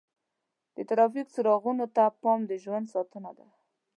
د 0.75 0.77
ټرافیک 0.89 1.27
څراغونو 1.33 1.85
ته 1.95 2.03
پام 2.21 2.39
د 2.49 2.51
ژوند 2.63 2.85
ساتنه 2.93 3.31
ده. 3.37 3.47